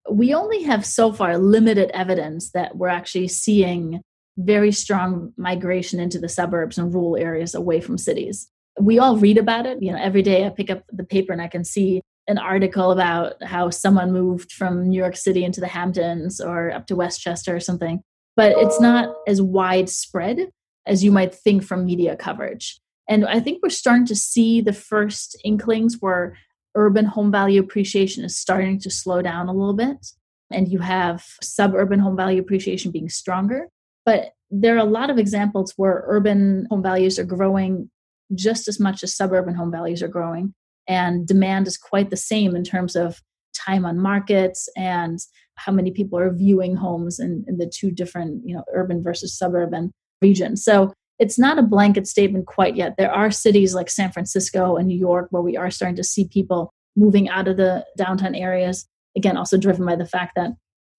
We 0.09 0.33
only 0.33 0.63
have 0.63 0.87
so 0.87 1.13
far 1.13 1.39
limited 1.39 1.91
evidence 1.93 2.53
that 2.53 2.77
we're 2.77 2.89
actually 2.89 3.29
seeing 3.29 4.03
very 4.39 4.73
strong 4.73 5.33
migration 5.37 5.99
into 5.99 6.19
the 6.19 6.29
suburbs 6.29 6.79
and 6.79 6.93
rural 6.93 7.17
areas 7.17 7.55
away 7.55 7.81
from 7.81 7.99
cities 7.99 8.49
we 8.81 8.99
all 8.99 9.17
read 9.17 9.39
about 9.39 9.67
it 9.67 9.83
you 9.83 9.91
know 9.91 9.99
every 9.99 10.23
day 10.23 10.47
i 10.47 10.51
pick 10.51 10.71
up 10.71 10.83
the 10.93 11.05
paper 11.05 11.33
and 11.33 11.41
i 11.41 11.49
can 11.49 11.65
see 11.65 12.01
an 12.29 12.39
article 12.39 12.91
about 12.91 13.43
how 13.43 13.71
someone 13.71 14.13
moved 14.13 14.53
from 14.53 14.89
New 14.89 14.99
York 14.99 15.17
City 15.17 15.45
into 15.45 15.61
the 15.61 15.69
Hamptons 15.69 16.41
or 16.41 16.73
up 16.73 16.87
to 16.89 16.97
Westchester 16.97 17.55
or 17.55 17.61
something, 17.61 18.03
but 18.35 18.53
it's 18.57 18.81
not 18.81 19.15
as 19.29 19.41
widespread 19.41 20.51
as 20.87 21.05
you 21.05 21.13
might 21.13 21.35
think 21.35 21.63
from 21.63 21.85
media 21.85 22.17
coverage. 22.17 22.81
And 23.09 23.25
I 23.27 23.39
think 23.39 23.61
we're 23.63 23.71
starting 23.71 24.07
to 24.07 24.17
see 24.17 24.61
the 24.61 24.73
first 24.73 25.39
inklings 25.45 25.99
where 26.01 26.37
urban 26.75 27.05
home 27.05 27.31
value 27.31 27.61
appreciation 27.61 28.25
is 28.25 28.37
starting 28.37 28.81
to 28.81 28.91
slow 28.91 29.23
down 29.23 29.49
a 29.49 29.53
little 29.53 29.75
bit. 29.75 30.07
And 30.51 30.69
you 30.69 30.81
have 30.81 31.25
suburban 31.43 32.01
home 32.01 32.17
value 32.17 32.41
appreciation 32.41 32.91
being 32.91 33.09
stronger. 33.09 33.69
But 34.07 34.31
there 34.51 34.75
are 34.77 34.79
a 34.79 34.85
lot 34.85 35.11
of 35.11 35.19
examples 35.19 35.75
where 35.77 36.05
urban 36.07 36.67
home 36.71 36.83
values 36.83 37.19
are 37.19 37.25
growing 37.25 37.91
just 38.35 38.69
as 38.69 38.81
much 38.81 39.03
as 39.03 39.15
suburban 39.15 39.55
home 39.55 39.71
values 39.71 40.03
are 40.03 40.09
growing. 40.09 40.55
And 40.89 41.27
demand 41.27 41.67
is 41.67 41.77
quite 41.77 42.11
the 42.11 42.17
same 42.17 42.57
in 42.57 42.65
terms 42.65 42.97
of 42.97 43.21
time 43.55 43.85
on 43.85 43.99
markets 43.99 44.69
and 44.77 45.19
how 45.57 45.73
many 45.73 45.91
people 45.91 46.19
are 46.19 46.33
viewing 46.33 46.77
homes 46.77 47.19
in, 47.19 47.45
in 47.49 47.59
the 47.59 47.67
two 47.67 47.91
different, 47.91 48.43
you 48.45 48.55
know, 48.55 48.65
urban 48.73 49.03
versus 49.03 49.37
suburban 49.37 49.93
regions. 50.23 50.63
So 50.65 50.93
it's 51.19 51.39
not 51.39 51.59
a 51.59 51.63
blanket 51.63 52.07
statement 52.07 52.47
quite 52.47 52.77
yet. 52.77 52.97
There 52.99 53.13
are 53.13 53.31
cities 53.31 53.75
like 53.75 53.91
San 53.91 54.13
Francisco 54.13 54.77
and 54.77 54.87
New 54.87 54.99
York 54.99 55.29
where 55.31 55.43
we 55.43 55.57
are 55.57 55.71
starting 55.71 55.97
to 55.97 56.05
see 56.05 56.29
people 56.29 56.71
moving 56.95 57.29
out 57.29 57.49
of 57.49 57.57
the 57.57 57.85
downtown 57.97 58.35
areas. 58.35 58.87
Again, 59.17 59.37
also 59.37 59.57
driven 59.57 59.87
by 59.87 59.97
the 59.97 60.07
fact 60.07 60.33
that 60.37 60.51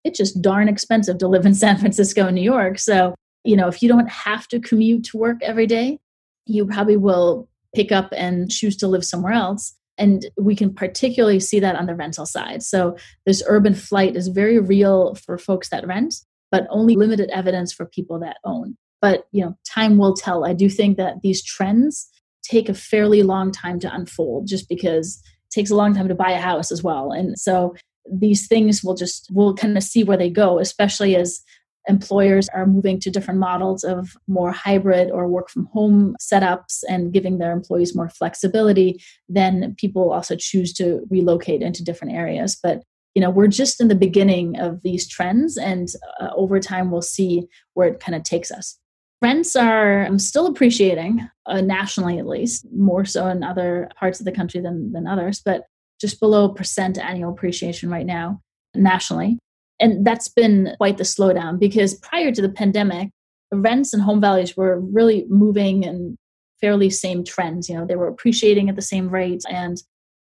it's 0.08 0.18
just 0.18 0.42
darn 0.42 0.68
expensive 0.68 1.18
to 1.18 1.28
live 1.28 1.46
in 1.46 1.54
San 1.54 1.78
Francisco 1.78 2.26
and 2.26 2.34
New 2.34 2.42
York. 2.42 2.78
So, 2.78 3.14
you 3.44 3.56
know, 3.56 3.68
if 3.68 3.82
you 3.82 3.88
don't 3.88 4.08
have 4.08 4.48
to 4.48 4.58
commute 4.58 5.04
to 5.04 5.18
work 5.18 5.38
every 5.42 5.66
day, 5.66 5.98
you 6.46 6.66
probably 6.66 6.96
will 6.96 7.48
pick 7.74 7.92
up 7.92 8.12
and 8.16 8.50
choose 8.50 8.76
to 8.78 8.88
live 8.88 9.04
somewhere 9.04 9.32
else. 9.32 9.74
And 9.98 10.26
we 10.36 10.56
can 10.56 10.74
particularly 10.74 11.40
see 11.40 11.60
that 11.60 11.76
on 11.76 11.86
the 11.86 11.94
rental 11.94 12.24
side. 12.24 12.62
So, 12.62 12.96
this 13.26 13.42
urban 13.46 13.74
flight 13.74 14.16
is 14.16 14.28
very 14.28 14.58
real 14.58 15.14
for 15.14 15.38
folks 15.38 15.68
that 15.70 15.86
rent, 15.86 16.14
but 16.50 16.66
only 16.70 16.96
limited 16.96 17.30
evidence 17.30 17.72
for 17.72 17.86
people 17.86 18.18
that 18.20 18.38
own. 18.44 18.76
But, 19.00 19.24
you 19.32 19.44
know, 19.44 19.56
time 19.68 19.98
will 19.98 20.14
tell. 20.14 20.44
I 20.44 20.54
do 20.54 20.68
think 20.68 20.96
that 20.96 21.20
these 21.22 21.44
trends 21.44 22.08
take 22.42 22.68
a 22.68 22.74
fairly 22.74 23.22
long 23.22 23.52
time 23.52 23.78
to 23.80 23.94
unfold 23.94 24.46
just 24.46 24.68
because 24.68 25.20
it 25.24 25.54
takes 25.54 25.70
a 25.70 25.76
long 25.76 25.94
time 25.94 26.08
to 26.08 26.14
buy 26.14 26.30
a 26.30 26.40
house 26.40 26.72
as 26.72 26.82
well. 26.82 27.12
And 27.12 27.38
so 27.38 27.74
these 28.10 28.46
things 28.46 28.82
will 28.82 28.94
just 28.94 29.28
we'll 29.30 29.54
kind 29.54 29.76
of 29.76 29.82
see 29.82 30.04
where 30.04 30.16
they 30.16 30.30
go 30.30 30.58
especially 30.58 31.16
as 31.16 31.42
employers 31.88 32.48
are 32.50 32.66
moving 32.66 33.00
to 33.00 33.10
different 33.10 33.40
models 33.40 33.82
of 33.82 34.16
more 34.28 34.52
hybrid 34.52 35.10
or 35.10 35.26
work 35.26 35.48
from 35.48 35.66
home 35.66 36.14
setups 36.20 36.82
and 36.88 37.12
giving 37.12 37.38
their 37.38 37.50
employees 37.50 37.96
more 37.96 38.10
flexibility 38.10 39.02
then 39.28 39.74
people 39.78 40.12
also 40.12 40.36
choose 40.36 40.72
to 40.74 41.06
relocate 41.10 41.62
into 41.62 41.84
different 41.84 42.14
areas. 42.14 42.58
But 42.62 42.82
you 43.14 43.22
know 43.22 43.30
we're 43.30 43.48
just 43.48 43.80
in 43.80 43.88
the 43.88 43.94
beginning 43.94 44.58
of 44.60 44.82
these 44.82 45.08
trends 45.08 45.56
and 45.56 45.88
uh, 46.20 46.28
over 46.36 46.60
time 46.60 46.90
we'll 46.90 47.02
see 47.02 47.48
where 47.74 47.88
it 47.88 48.00
kind 48.00 48.14
of 48.14 48.22
takes 48.22 48.50
us. 48.50 48.78
Rents 49.20 49.56
are 49.56 50.06
um, 50.06 50.18
still 50.20 50.46
appreciating 50.46 51.28
uh, 51.46 51.60
nationally 51.60 52.18
at 52.18 52.26
least 52.26 52.66
more 52.72 53.04
so 53.04 53.26
in 53.26 53.42
other 53.42 53.90
parts 53.98 54.20
of 54.20 54.26
the 54.26 54.32
country 54.32 54.60
than, 54.60 54.92
than 54.92 55.06
others 55.06 55.40
but 55.44 55.64
just 56.00 56.20
below 56.20 56.48
percent 56.48 56.98
annual 56.98 57.32
appreciation 57.32 57.90
right 57.90 58.06
now 58.06 58.40
nationally. 58.74 59.38
And 59.80 60.06
that's 60.06 60.28
been 60.28 60.74
quite 60.76 60.98
the 60.98 61.04
slowdown 61.04 61.58
because 61.58 61.94
prior 61.94 62.32
to 62.32 62.42
the 62.42 62.48
pandemic, 62.48 63.10
rents 63.52 63.92
and 63.92 64.02
home 64.02 64.20
values 64.20 64.56
were 64.56 64.80
really 64.80 65.24
moving 65.28 65.84
in 65.84 66.16
fairly 66.60 66.90
same 66.90 67.24
trends. 67.24 67.68
You 67.68 67.76
know, 67.76 67.86
they 67.86 67.96
were 67.96 68.08
appreciating 68.08 68.68
at 68.68 68.76
the 68.76 68.82
same 68.82 69.08
rate 69.08 69.42
and 69.48 69.76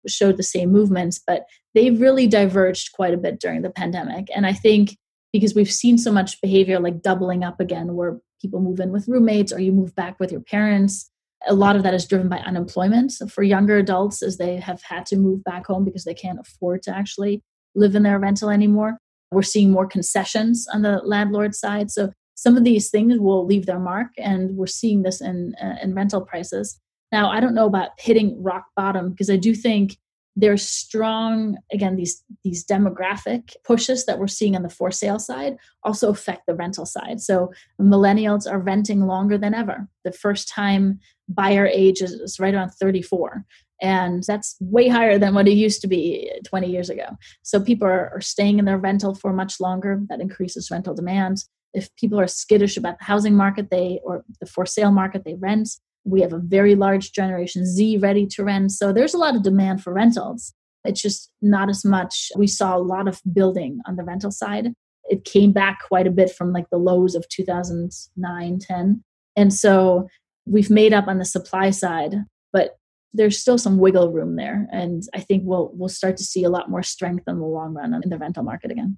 showed 0.07 0.37
the 0.37 0.43
same 0.43 0.71
movements, 0.71 1.19
but 1.25 1.45
they 1.73 1.91
really 1.91 2.27
diverged 2.27 2.93
quite 2.93 3.13
a 3.13 3.17
bit 3.17 3.39
during 3.39 3.63
the 3.63 3.69
pandemic. 3.69 4.27
And 4.35 4.45
I 4.45 4.53
think 4.53 4.95
because 5.33 5.53
we've 5.53 5.71
seen 5.71 5.97
so 5.97 6.11
much 6.11 6.41
behavior 6.41 6.79
like 6.79 7.01
doubling 7.01 7.43
up 7.43 7.59
again, 7.59 7.95
where 7.95 8.19
people 8.41 8.61
move 8.61 8.79
in 8.79 8.91
with 8.91 9.07
roommates 9.07 9.51
or 9.51 9.59
you 9.59 9.71
move 9.71 9.93
back 9.95 10.19
with 10.19 10.31
your 10.31 10.41
parents 10.41 11.09
a 11.47 11.53
lot 11.53 11.75
of 11.75 11.83
that 11.83 11.93
is 11.93 12.05
driven 12.05 12.27
by 12.27 12.39
unemployment 12.39 13.13
for 13.29 13.43
younger 13.43 13.77
adults 13.77 14.21
as 14.21 14.37
they 14.37 14.57
have 14.57 14.81
had 14.83 15.05
to 15.07 15.17
move 15.17 15.43
back 15.43 15.67
home 15.67 15.85
because 15.85 16.03
they 16.03 16.13
can't 16.13 16.39
afford 16.39 16.83
to 16.83 16.95
actually 16.95 17.41
live 17.75 17.95
in 17.95 18.03
their 18.03 18.19
rental 18.19 18.49
anymore. 18.49 18.97
We're 19.31 19.41
seeing 19.43 19.71
more 19.71 19.87
concessions 19.87 20.67
on 20.73 20.81
the 20.81 20.97
landlord 21.03 21.55
side. 21.55 21.91
So 21.91 22.11
some 22.35 22.57
of 22.57 22.63
these 22.63 22.89
things 22.89 23.19
will 23.19 23.45
leave 23.45 23.65
their 23.65 23.79
mark, 23.79 24.07
and 24.17 24.55
we're 24.55 24.67
seeing 24.67 25.03
this 25.03 25.21
in, 25.21 25.55
uh, 25.61 25.75
in 25.81 25.93
rental 25.93 26.21
prices. 26.21 26.79
Now, 27.11 27.29
I 27.29 27.39
don't 27.39 27.55
know 27.55 27.65
about 27.65 27.89
hitting 27.97 28.41
rock 28.41 28.65
bottom 28.75 29.11
because 29.11 29.29
I 29.29 29.35
do 29.35 29.53
think 29.53 29.97
there's 30.35 30.65
strong 30.65 31.57
again 31.73 31.95
these 31.95 32.23
these 32.43 32.65
demographic 32.65 33.55
pushes 33.63 34.05
that 34.05 34.19
we're 34.19 34.27
seeing 34.27 34.55
on 34.55 34.61
the 34.61 34.69
for 34.69 34.91
sale 34.91 35.19
side 35.19 35.57
also 35.83 36.09
affect 36.09 36.45
the 36.47 36.55
rental 36.55 36.85
side 36.85 37.19
so 37.19 37.51
millennials 37.81 38.49
are 38.49 38.59
renting 38.59 39.05
longer 39.05 39.37
than 39.37 39.53
ever 39.53 39.87
the 40.03 40.11
first 40.11 40.47
time 40.47 40.99
buyer 41.29 41.65
age 41.67 42.01
is, 42.01 42.11
is 42.11 42.39
right 42.39 42.53
around 42.53 42.69
34 42.69 43.45
and 43.81 44.23
that's 44.23 44.57
way 44.59 44.89
higher 44.89 45.17
than 45.17 45.33
what 45.33 45.47
it 45.47 45.53
used 45.53 45.79
to 45.81 45.87
be 45.87 46.31
20 46.45 46.69
years 46.69 46.89
ago 46.89 47.05
so 47.43 47.59
people 47.59 47.87
are, 47.87 48.11
are 48.13 48.21
staying 48.21 48.59
in 48.59 48.65
their 48.65 48.77
rental 48.77 49.15
for 49.15 49.31
much 49.31 49.59
longer 49.59 50.01
that 50.09 50.21
increases 50.21 50.71
rental 50.71 50.93
demand 50.93 51.43
if 51.73 51.95
people 51.95 52.19
are 52.19 52.27
skittish 52.27 52.77
about 52.77 52.97
the 52.97 53.05
housing 53.05 53.35
market 53.35 53.69
they 53.69 53.99
or 54.03 54.23
the 54.41 54.45
for 54.45 54.65
sale 54.65 54.91
market 54.91 55.23
they 55.23 55.35
rent 55.35 55.69
we 56.05 56.21
have 56.21 56.33
a 56.33 56.39
very 56.39 56.75
large 56.75 57.11
generation 57.11 57.65
Z 57.65 57.97
ready 57.97 58.25
to 58.27 58.43
rent. 58.43 58.71
So 58.71 58.91
there's 58.91 59.13
a 59.13 59.17
lot 59.17 59.35
of 59.35 59.43
demand 59.43 59.83
for 59.83 59.93
rentals. 59.93 60.53
It's 60.83 61.01
just 61.01 61.31
not 61.41 61.69
as 61.69 61.83
much. 61.83 62.31
We 62.35 62.47
saw 62.47 62.75
a 62.75 62.79
lot 62.79 63.07
of 63.07 63.21
building 63.31 63.79
on 63.85 63.95
the 63.95 64.03
rental 64.03 64.31
side. 64.31 64.73
It 65.09 65.25
came 65.25 65.51
back 65.51 65.79
quite 65.87 66.07
a 66.07 66.11
bit 66.11 66.31
from 66.31 66.53
like 66.53 66.69
the 66.71 66.77
lows 66.77 67.15
of 67.15 67.27
2009, 67.29 68.59
10. 68.59 69.03
And 69.35 69.53
so 69.53 70.07
we've 70.49 70.69
made 70.69 70.93
up 70.93 71.07
on 71.07 71.19
the 71.19 71.25
supply 71.25 71.69
side, 71.69 72.15
but 72.51 72.77
there's 73.13 73.39
still 73.39 73.57
some 73.57 73.77
wiggle 73.77 74.11
room 74.11 74.35
there. 74.35 74.67
And 74.71 75.03
I 75.13 75.19
think 75.19 75.43
we'll 75.45 75.71
we'll 75.73 75.89
start 75.89 76.17
to 76.17 76.23
see 76.23 76.43
a 76.43 76.49
lot 76.49 76.69
more 76.69 76.83
strength 76.83 77.23
in 77.27 77.39
the 77.39 77.45
long 77.45 77.73
run 77.73 77.93
in 78.03 78.09
the 78.09 78.17
rental 78.17 78.43
market 78.43 78.71
again. 78.71 78.97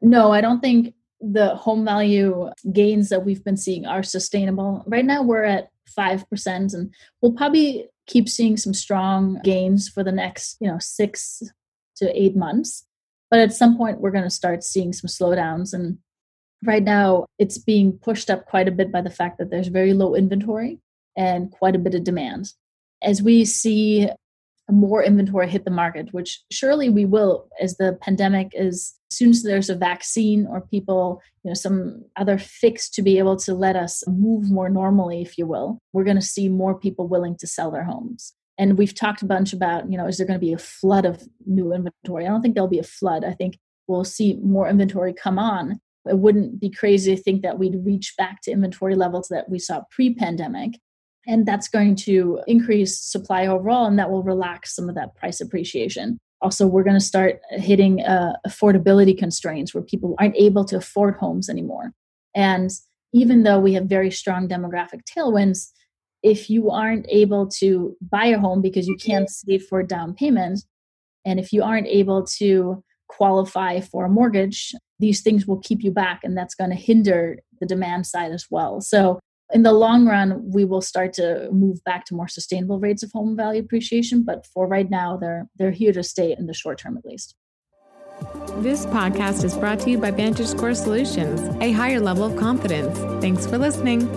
No, 0.00 0.32
I 0.32 0.40
don't 0.40 0.60
think 0.60 0.94
the 1.20 1.54
home 1.54 1.84
value 1.84 2.50
gains 2.72 3.08
that 3.10 3.24
we've 3.24 3.44
been 3.44 3.56
seeing 3.56 3.86
are 3.86 4.02
sustainable. 4.02 4.82
Right 4.86 5.04
now 5.04 5.22
we're 5.22 5.44
at 5.44 5.68
5% 5.96 6.74
and 6.74 6.92
we'll 7.20 7.32
probably 7.32 7.86
keep 8.08 8.28
seeing 8.28 8.56
some 8.56 8.74
strong 8.74 9.40
gains 9.44 9.88
for 9.88 10.02
the 10.02 10.10
next, 10.10 10.56
you 10.60 10.66
know, 10.66 10.78
6 10.80 11.42
to 11.96 12.22
8 12.22 12.34
months. 12.34 12.84
But 13.30 13.38
at 13.38 13.52
some 13.52 13.76
point 13.76 14.00
we're 14.00 14.10
going 14.10 14.24
to 14.24 14.30
start 14.30 14.64
seeing 14.64 14.92
some 14.92 15.06
slowdowns 15.06 15.72
and 15.72 15.98
right 16.64 16.82
now 16.82 17.26
it's 17.38 17.58
being 17.58 17.92
pushed 17.92 18.28
up 18.28 18.46
quite 18.46 18.66
a 18.66 18.72
bit 18.72 18.90
by 18.90 19.00
the 19.00 19.10
fact 19.10 19.38
that 19.38 19.50
there's 19.50 19.68
very 19.68 19.92
low 19.92 20.16
inventory 20.16 20.80
and 21.16 21.50
quite 21.50 21.76
a 21.76 21.80
bit 21.80 21.94
of 21.94 22.04
demand. 22.04 22.52
As 23.02 23.22
we 23.22 23.44
see 23.44 24.08
more 24.70 25.02
inventory 25.02 25.48
hit 25.48 25.64
the 25.64 25.70
market, 25.70 26.12
which 26.12 26.40
surely 26.50 26.88
we 26.88 27.04
will 27.04 27.48
as 27.60 27.76
the 27.76 27.98
pandemic 28.00 28.52
is 28.54 28.94
as 29.10 29.18
soon 29.18 29.30
as 29.30 29.42
there's 29.42 29.68
a 29.68 29.74
vaccine 29.74 30.46
or 30.46 30.62
people, 30.62 31.20
you 31.44 31.50
know, 31.50 31.54
some 31.54 32.02
other 32.16 32.38
fix 32.38 32.88
to 32.88 33.02
be 33.02 33.18
able 33.18 33.36
to 33.36 33.54
let 33.54 33.76
us 33.76 34.02
move 34.08 34.50
more 34.50 34.70
normally, 34.70 35.20
if 35.20 35.36
you 35.36 35.46
will, 35.46 35.78
we're 35.92 36.04
going 36.04 36.16
to 36.16 36.22
see 36.22 36.48
more 36.48 36.78
people 36.78 37.06
willing 37.06 37.36
to 37.36 37.46
sell 37.46 37.70
their 37.70 37.84
homes. 37.84 38.32
And 38.58 38.78
we've 38.78 38.94
talked 38.94 39.22
a 39.22 39.26
bunch 39.26 39.52
about, 39.52 39.90
you 39.90 39.98
know, 39.98 40.06
is 40.06 40.16
there 40.16 40.26
going 40.26 40.38
to 40.38 40.46
be 40.46 40.52
a 40.52 40.58
flood 40.58 41.04
of 41.04 41.22
new 41.46 41.74
inventory? 41.74 42.24
I 42.24 42.28
don't 42.28 42.40
think 42.40 42.54
there'll 42.54 42.68
be 42.68 42.78
a 42.78 42.84
flood. 42.84 43.24
I 43.24 43.32
think 43.32 43.58
we'll 43.86 44.04
see 44.04 44.38
more 44.42 44.68
inventory 44.68 45.12
come 45.12 45.38
on. 45.38 45.80
It 46.08 46.18
wouldn't 46.18 46.58
be 46.58 46.70
crazy 46.70 47.14
to 47.14 47.22
think 47.22 47.42
that 47.42 47.58
we'd 47.58 47.84
reach 47.84 48.14
back 48.16 48.40
to 48.42 48.50
inventory 48.50 48.94
levels 48.94 49.28
that 49.28 49.48
we 49.50 49.58
saw 49.58 49.82
pre 49.90 50.14
pandemic 50.14 50.78
and 51.26 51.46
that's 51.46 51.68
going 51.68 51.94
to 51.94 52.40
increase 52.46 52.98
supply 52.98 53.46
overall 53.46 53.86
and 53.86 53.98
that 53.98 54.10
will 54.10 54.22
relax 54.22 54.74
some 54.74 54.88
of 54.88 54.94
that 54.94 55.14
price 55.14 55.40
appreciation. 55.40 56.18
Also 56.40 56.66
we're 56.66 56.82
going 56.82 56.98
to 56.98 57.00
start 57.00 57.40
hitting 57.50 58.02
uh, 58.02 58.32
affordability 58.46 59.16
constraints 59.16 59.72
where 59.72 59.82
people 59.82 60.14
aren't 60.18 60.36
able 60.36 60.64
to 60.64 60.76
afford 60.76 61.16
homes 61.16 61.48
anymore. 61.48 61.92
And 62.34 62.70
even 63.12 63.42
though 63.42 63.60
we 63.60 63.74
have 63.74 63.84
very 63.84 64.10
strong 64.10 64.48
demographic 64.48 65.00
tailwinds 65.04 65.68
if 66.22 66.48
you 66.48 66.70
aren't 66.70 67.04
able 67.08 67.48
to 67.48 67.96
buy 68.00 68.26
a 68.26 68.38
home 68.38 68.62
because 68.62 68.86
you 68.86 68.96
can't 68.96 69.28
save 69.28 69.64
for 69.64 69.80
a 69.80 69.86
down 69.86 70.14
payment 70.14 70.60
and 71.24 71.40
if 71.40 71.52
you 71.52 71.62
aren't 71.62 71.88
able 71.88 72.24
to 72.24 72.82
qualify 73.08 73.80
for 73.80 74.06
a 74.06 74.08
mortgage 74.08 74.72
these 75.02 75.20
things 75.20 75.46
will 75.46 75.60
keep 75.60 75.82
you 75.82 75.90
back 75.90 76.20
and 76.22 76.36
that's 76.38 76.54
going 76.54 76.70
to 76.70 76.76
hinder 76.76 77.36
the 77.60 77.66
demand 77.66 78.06
side 78.06 78.32
as 78.32 78.46
well. 78.50 78.80
So 78.80 79.18
in 79.52 79.62
the 79.62 79.72
long 79.72 80.06
run, 80.06 80.50
we 80.50 80.64
will 80.64 80.80
start 80.80 81.12
to 81.14 81.48
move 81.52 81.82
back 81.84 82.04
to 82.06 82.14
more 82.14 82.28
sustainable 82.28 82.80
rates 82.80 83.02
of 83.02 83.12
home 83.12 83.36
value 83.36 83.60
appreciation. 83.60 84.22
But 84.22 84.46
for 84.46 84.66
right 84.66 84.88
now, 84.88 85.16
they're 85.16 85.48
they're 85.56 85.70
here 85.70 85.92
to 85.92 86.02
stay 86.02 86.34
in 86.38 86.46
the 86.46 86.54
short 86.54 86.78
term 86.78 86.96
at 86.96 87.04
least. 87.04 87.36
This 88.58 88.86
podcast 88.86 89.44
is 89.44 89.56
brought 89.56 89.80
to 89.80 89.90
you 89.90 89.98
by 89.98 90.12
VantageScore 90.12 90.76
Solutions, 90.76 91.40
a 91.60 91.72
higher 91.72 92.00
level 92.00 92.24
of 92.24 92.36
confidence. 92.36 92.96
Thanks 93.20 93.46
for 93.46 93.58
listening. 93.58 94.08